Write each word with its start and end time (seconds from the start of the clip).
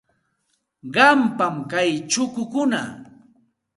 Qampam 0.93 1.55
kay 1.71 1.91
chukukuna. 2.11 2.81